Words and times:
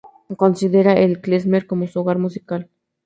Considera 0.35 0.93
el 0.93 1.21
klezmer 1.21 1.67
como 1.67 1.85
su 1.85 1.99
"hogar 1.99 2.17
musical". 2.17 2.71